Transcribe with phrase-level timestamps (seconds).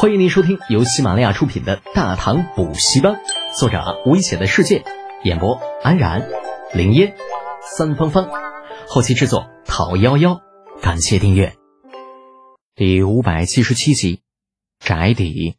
[0.00, 3.14] 欢迎您收听由喜马拉雅出品的《大唐补习班》，
[3.58, 4.84] 作者危险的世界，
[5.24, 6.28] 演播安然、
[6.72, 7.16] 林烟、
[7.76, 8.30] 三芳芳，
[8.86, 10.40] 后期制作陶幺幺。
[10.80, 11.56] 感谢订阅。
[12.76, 14.22] 第五百七十七集，
[14.78, 15.56] 宅邸。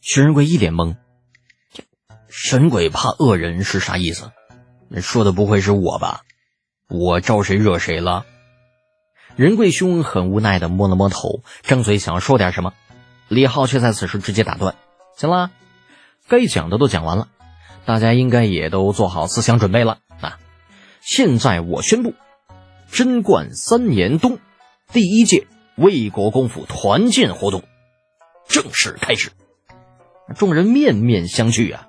[0.00, 0.96] 薛仁贵一脸懵，
[2.30, 4.32] 神鬼怕恶人是啥意思？
[5.02, 6.22] 说的不会是我吧？
[6.88, 8.24] 我招谁惹谁了？
[9.36, 12.72] 仁贵兄很无奈的摸了摸头，张嘴想说点什么。
[13.30, 14.74] 李浩却在此时直接打断
[15.14, 15.52] ：“行了，
[16.26, 17.28] 该讲的都讲完了，
[17.84, 20.40] 大家应该也都做好思想准备了啊！
[21.00, 22.14] 现在我宣布，
[22.90, 24.40] 贞观三年冬
[24.92, 25.46] 第一届
[25.76, 27.62] 魏国公府团建活动
[28.48, 29.30] 正式开始。”
[30.36, 31.86] 众人面面相觑啊！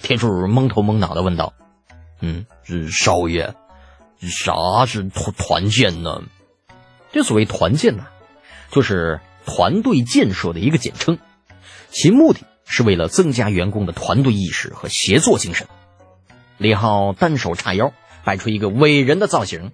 [0.00, 1.52] 铁柱蒙头蒙脑的问道
[2.22, 2.46] ：“嗯，
[2.92, 3.54] 少爷，
[4.20, 6.22] 啥是团团建呢？
[7.10, 8.06] 这所谓团建呢，
[8.70, 9.18] 就是……”
[9.52, 11.18] 团队建设的一个简称，
[11.90, 15.66] 其目的是为了增加员工的团队意识和协作精神。
[16.56, 19.72] 李浩单手叉腰，摆出一个伟人的造型。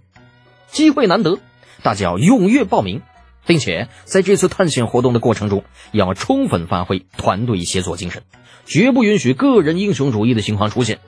[0.71, 1.39] 机会难得，
[1.83, 3.03] 大家要踊跃报名，
[3.47, 5.63] 并且在这次探险活动的过程中，
[5.93, 8.23] 要充分发挥团队协作精神，
[8.65, 11.01] 绝不允许个人英雄主义的情况出现。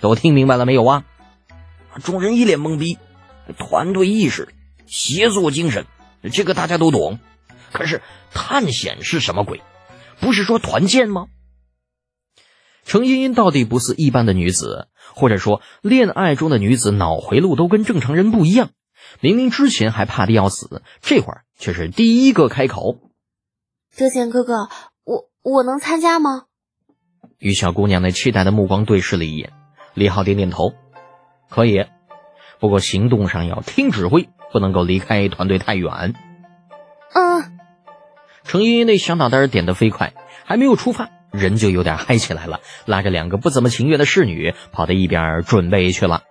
[0.00, 1.04] 都听明白了没有啊？
[2.04, 2.98] 众人一脸懵逼。
[3.56, 4.50] 团队意识、
[4.86, 5.86] 协作精神，
[6.30, 7.18] 这个大家都懂。
[7.72, 9.62] 可是探险是什么鬼？
[10.20, 11.26] 不是说团建吗？
[12.84, 18.70] 程茵茵到底不是一般的女子，或者说恋爱中的女子脑回路都跟正常人不一样。
[19.20, 22.98] 明明之前还怕的要死，这会儿却是第一个开口。
[23.96, 24.68] 德贤哥哥，
[25.04, 26.44] 我我能参加吗？
[27.38, 29.52] 与小姑娘那期待的目光对视了一眼，
[29.94, 30.72] 李浩点点头，
[31.50, 31.86] 可以，
[32.60, 36.14] 不过行动上要听指挥，不能够离开团队太远。
[37.14, 37.58] 嗯。
[38.44, 40.12] 程茵茵那小脑袋点得飞快，
[40.44, 46.22] 还没有出发，人就有点嗨起来了，拉着两个不怎么情愿的侍女跑到一边准备去了。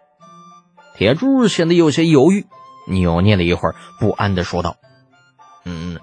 [0.96, 2.46] 铁柱显得有些犹豫，
[2.88, 4.76] 扭捏了一会儿，不安地说道
[5.66, 5.98] ：“嗯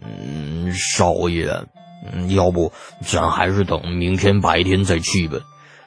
[0.00, 1.64] 嗯，少爷，
[2.12, 5.38] 嗯，要不咱还是等明天白天再去吧？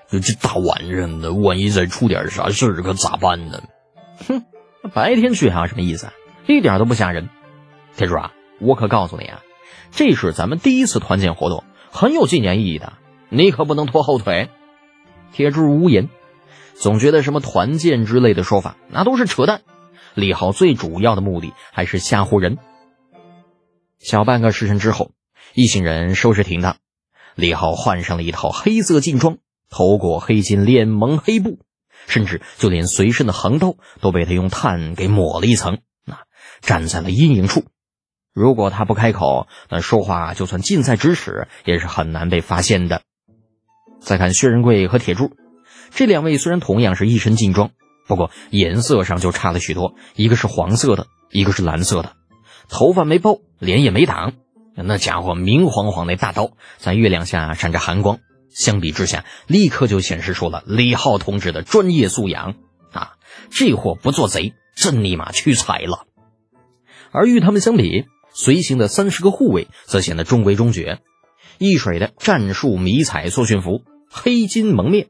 [0.10, 3.62] 就这大晚上的，万一再出点啥事儿，可咋办呢？”
[4.28, 4.44] 哼，
[4.94, 6.08] 白天去还有什么意思？
[6.08, 6.14] 啊？
[6.46, 7.30] 一点都不吓人。
[7.96, 9.42] 铁柱啊，我可告诉你啊！
[9.92, 12.94] 这是咱们第一次团建活动，很有纪念意义的，
[13.30, 14.50] 你可不能拖后腿。
[15.34, 16.10] 铁柱无言，
[16.76, 19.62] 总觉得什么团建之类的说法那都是扯淡。
[20.14, 22.58] 李浩最主要的目的还是吓唬人。
[24.00, 25.12] 小半个时辰之后，
[25.54, 26.78] 一行人收拾停当，
[27.36, 29.38] 李浩换上了一套黑色劲装，
[29.70, 31.60] 头裹黑金，脸蒙黑布，
[32.08, 36.18] 甚至就连随身的横刀都被他用炭给抹了一层，那
[36.62, 37.64] 站在了阴影处。
[38.34, 43.02] 如果他不开口，那说话就算近在咫尺，也是很难被发现的。
[44.00, 45.32] 再看薛仁贵和铁柱，
[45.90, 47.72] 这两位虽然同样是一身劲装，
[48.08, 52.14] 不过颜色上就差了许多，一个是黄色的，一个是蓝色的，
[52.70, 54.34] 头发没包，脸也没挡，
[54.76, 58.20] 那家伙明晃晃的大刀在月亮下闪着寒光，
[58.50, 62.56] 相比之下，立刻就显示出了李浩同志的专业素养
[62.94, 63.18] 啊！
[63.52, 66.08] 这货不做贼，真尼玛屈才了。
[67.12, 70.98] 而与他们相比，随行的三十个护卫则显得中规中矩，
[71.58, 75.08] 一水的战术迷彩作训服，黑金蒙面，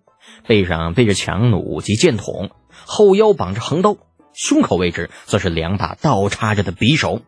[0.47, 2.49] 背上背着强弩及箭筒，
[2.85, 3.97] 后腰绑着横刀，
[4.33, 7.21] 胸口位置则是两把倒插着的匕首。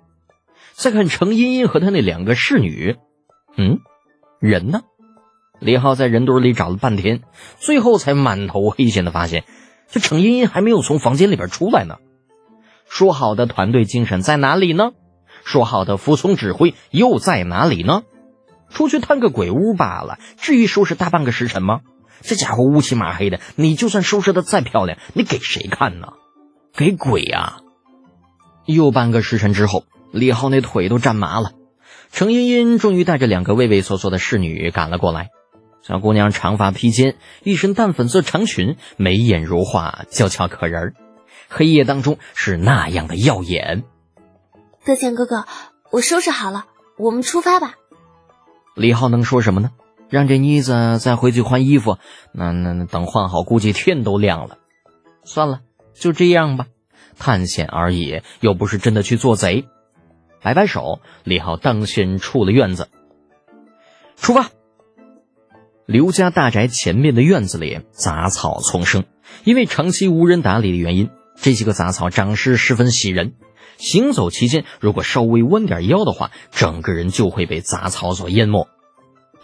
[0.73, 2.95] 再看程茵茵和她那两个侍女，
[3.55, 3.79] 嗯，
[4.39, 4.81] 人呢？
[5.59, 7.21] 李浩在人堆里找了半天，
[7.57, 9.45] 最后才满头黑线的发现，
[9.89, 11.97] 这程茵茵还没有从房间里边出来呢。
[12.89, 14.91] 说好的团队精神在哪里呢？
[15.43, 18.03] 说好的服从指挥又在哪里呢？
[18.69, 21.81] 出去探个鬼屋罢了，至于收拾大半个时辰吗？
[22.21, 26.13] 这家伙乌漆麻黑的，你就算收拾的再漂亮，你给谁看呢？
[26.75, 27.57] 给鬼啊！
[28.65, 31.51] 又半个时辰之后，李浩那腿都站麻了。
[32.11, 35.29] 程茵茵终于带着两个畏畏缩缩的侍女赶了过来。
[35.81, 40.93] 小姑娘长发披肩，一身淡粉色长裙，眉眼如画，娇俏可人，
[41.49, 43.83] 黑夜当中是那样的耀眼。
[44.85, 45.45] 德贤哥哥，
[45.91, 46.65] 我收拾好了，
[46.97, 47.75] 我们出发吧。
[48.75, 49.71] 李浩能说什么呢？
[50.09, 51.97] 让这妮子再回去换衣服，
[52.33, 54.57] 那那等换好，估计天都亮了。
[55.23, 55.61] 算了，
[55.93, 56.67] 就这样吧，
[57.17, 59.69] 探险而已，又不是真的去做贼。
[60.41, 62.89] 摆摆手，李浩当先出了院子，
[64.17, 64.49] 出发。
[65.85, 69.05] 刘家大宅前面的院子里杂草丛生，
[69.45, 73.35] 因为长期无人打理的原因，这些个杂草长势十分喜人。
[73.77, 78.67] 行走期间如果稍微弯点腰的话，整个人就会被杂草所淹没。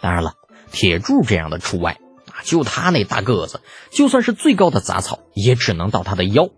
[0.00, 0.34] 当然了，
[0.72, 6.48] 铁柱这样的除外啊，就他那大个子，就算是最高的杂草，也只能到他的腰。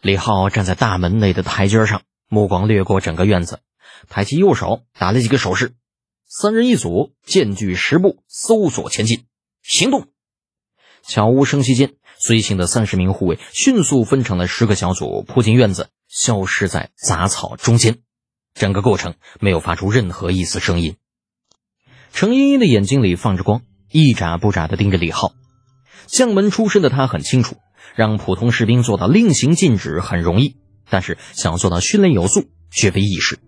[0.00, 3.60] 李浩站在大门内的台阶上，目光掠过整个院子，
[4.08, 5.74] 抬起右手打了几个手势，
[6.26, 9.24] 三人一组，间距十步，搜索前进，
[9.62, 10.06] 行动。
[11.02, 17.98] 悄无声息间，随行的三十名护卫迅速分成了十个小组，扑进院子，消失在杂草中间。
[18.54, 20.96] 整个过程没有发出任何一丝声音。
[22.12, 25.32] 程茵茵的眼睛里放着光，一眨不眨地盯着李浩。
[26.06, 27.56] 将门出身的他很清楚，
[27.94, 30.56] 让普通士兵做到令行禁止很容易，
[30.88, 33.38] 但是想做到训练有素绝非易事。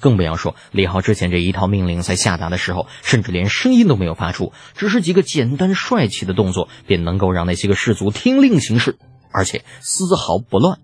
[0.00, 8.98] 更不要说李浩之前这一套命令在下达的时候，甚至连声音都没有发出，只是几个简单帅气的动作，便能够让那些个士卒听令行事，
[9.32, 10.78] 而且丝毫不乱。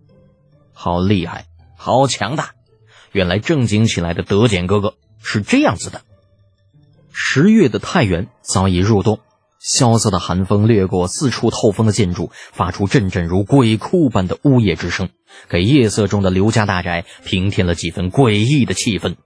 [0.73, 2.53] 好厉害，好强大！
[3.13, 6.03] 原来正经起来的德简哥哥是这样子的。
[7.13, 9.21] 十月的太原早已入冬，
[9.61, 15.11] 萧瑟的寒风掠过四处透风的建筑，发出阵阵如鬼哭般的呜咽之声，
[15.51, 19.17] 给夜色中的刘家大宅平添了几分诡异的气氛。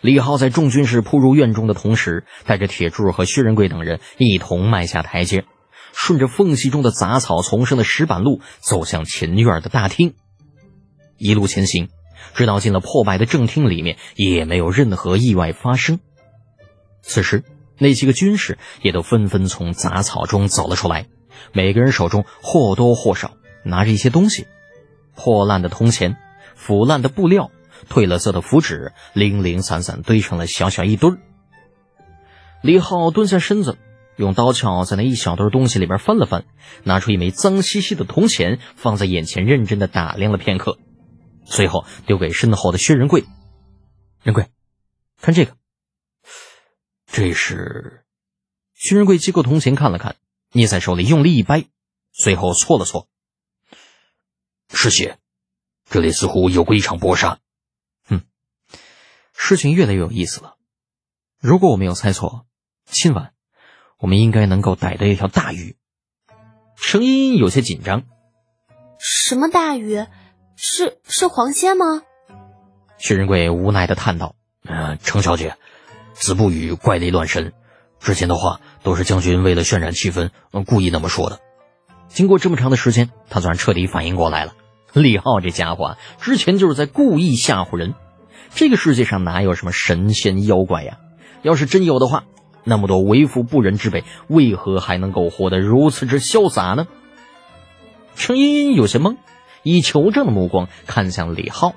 [0.00, 5.44] 李浩在众军士扑入院中的同时，带着铁柱和薛仁贵等人一同迈下台阶，
[5.92, 10.14] 顺着缝隙中的杂草丛生的石板路走向前院的大厅。
[11.18, 11.88] 一路前行，
[12.34, 15.98] 直到进了破败的正厅里面，也没有任何意外发生。
[17.02, 17.42] 此时，
[17.78, 21.06] 那几个军士也都纷纷从杂草中走了出来，
[21.52, 24.46] 每个人手中或多或少拿着一些东西：
[25.14, 26.16] 破烂的铜钱、
[26.54, 27.50] 腐烂的布料、
[27.88, 31.18] 褪了色的符纸，零零散散堆成了小小一堆儿。
[32.62, 33.76] 李浩蹲下身子，
[34.16, 36.44] 用刀鞘在那一小堆东西里边翻了翻，
[36.82, 40.78] 拿出一枚脏兮兮的铜钱，放在眼前，认真的打量了片刻，
[41.44, 43.24] 随后丢给身后的薛仁贵
[44.24, 44.46] ：“仁贵，
[45.20, 45.52] 看这个。”
[47.16, 48.04] 这是，
[48.74, 50.16] 薛仁贵接过铜钱看了看，
[50.52, 51.64] 捏在手里用力一掰，
[52.12, 53.08] 随后搓了搓。
[54.68, 55.16] 是血，
[55.86, 57.38] 这里似乎有过一场搏杀。
[58.06, 58.20] 哼，
[59.32, 60.58] 事情越来越有意思了。
[61.40, 62.44] 如果我没有猜错，
[62.84, 63.32] 今晚
[63.96, 65.78] 我们应该能够逮到一条大鱼。
[66.76, 68.02] 声音有些紧张。
[68.98, 70.04] 什么大鱼？
[70.54, 72.02] 是是黄仙吗？
[72.98, 74.36] 薛仁贵无奈的叹道
[74.68, 75.56] ：“呃，程小姐。”
[76.18, 77.52] 子不语怪力乱神，
[78.00, 80.30] 之前的话都是将军为了渲染气氛，
[80.64, 81.40] 故意那么说的。
[82.08, 84.54] 经过这么长的时间，他算是彻底反应过来了。
[84.92, 87.94] 李浩这家伙之前就是在故意吓唬人。
[88.54, 90.98] 这个世界上哪有什么神仙妖怪呀？
[91.42, 92.24] 要是真有的话，
[92.64, 96.86] 那么多为富不仁之辈，为何还能够活得如此之潇洒呢？
[98.14, 99.16] 程茵茵有些懵，
[99.62, 101.74] 以求证的目光看向李浩。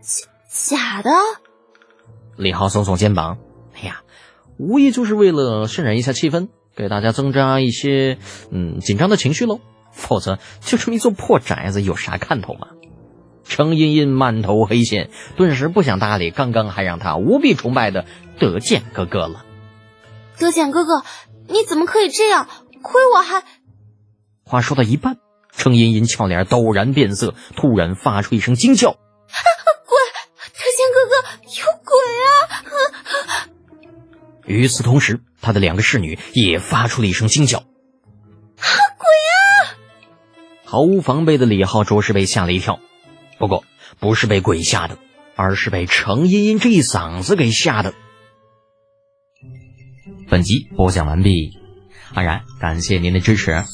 [0.00, 1.10] 假假的。
[2.36, 3.38] 李浩耸耸肩膀
[3.74, 4.02] ：“哎呀，
[4.58, 8.18] 无疑就是为了渲染一下气氛，给大家增加一些
[8.50, 9.60] 嗯紧张的情绪喽。
[9.92, 12.68] 否则，就这么一座破宅子，有啥看头嘛？”
[13.44, 18.06] 程茵茵满头黑线，顿时不想搭理刚刚还让他无比崇拜的
[18.38, 19.44] 德建哥哥了。
[20.38, 21.02] 德建哥哥，
[21.48, 22.48] 你怎么可以这样？
[22.82, 23.44] 亏我还……
[24.44, 25.18] 话说到一半，
[25.50, 28.92] 程茵茵俏脸陡然变色，突然发出一声惊叫。
[28.92, 28.98] 哥
[34.46, 37.58] 与此同时，他的两个侍女也发出了一声惊叫
[38.58, 38.66] ：“啊，
[38.98, 39.78] 鬼啊！”
[40.64, 42.80] 毫无防备的李浩着实被吓了一跳，
[43.38, 43.64] 不过
[43.98, 44.98] 不是被鬼吓的，
[45.36, 47.94] 而是被程茵茵这一嗓子给吓的。
[50.28, 51.52] 本集播讲完毕，
[52.14, 53.64] 安然感谢您的支持。